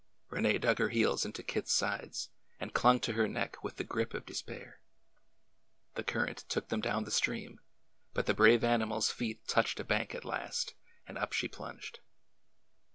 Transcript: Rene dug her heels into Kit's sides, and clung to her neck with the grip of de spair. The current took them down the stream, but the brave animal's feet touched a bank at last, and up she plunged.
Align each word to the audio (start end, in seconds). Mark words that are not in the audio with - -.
Rene 0.31 0.57
dug 0.57 0.79
her 0.79 0.89
heels 0.89 1.25
into 1.25 1.43
Kit's 1.43 1.71
sides, 1.71 2.29
and 2.59 2.73
clung 2.73 2.99
to 3.01 3.13
her 3.13 3.27
neck 3.27 3.63
with 3.63 3.75
the 3.75 3.83
grip 3.83 4.15
of 4.15 4.25
de 4.25 4.33
spair. 4.33 4.77
The 5.93 6.01
current 6.03 6.39
took 6.49 6.69
them 6.69 6.81
down 6.81 7.03
the 7.03 7.11
stream, 7.11 7.59
but 8.11 8.25
the 8.25 8.33
brave 8.33 8.63
animal's 8.63 9.11
feet 9.11 9.47
touched 9.47 9.79
a 9.79 9.83
bank 9.83 10.15
at 10.15 10.25
last, 10.25 10.73
and 11.05 11.19
up 11.19 11.33
she 11.33 11.47
plunged. 11.47 11.99